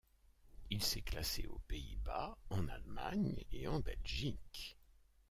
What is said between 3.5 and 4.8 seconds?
et en Belgique.